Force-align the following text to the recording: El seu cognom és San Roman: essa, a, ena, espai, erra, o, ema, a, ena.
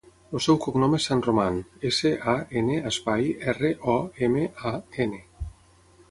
El 0.37 0.41
seu 0.43 0.55
cognom 0.61 0.93
és 0.99 1.03
San 1.09 1.19
Roman: 1.25 1.57
essa, 1.89 2.11
a, 2.33 2.33
ena, 2.61 2.77
espai, 2.91 3.27
erra, 3.53 3.71
o, 3.97 3.97
ema, 4.29 4.47
a, 4.71 4.73
ena. 5.05 5.21